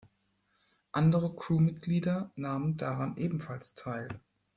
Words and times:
Andere 0.93 1.35
Crewmitglieder 1.35 2.31
nahmen 2.35 2.75
daran 2.75 3.17
ebenfalls 3.17 3.75
teil. 3.75 4.07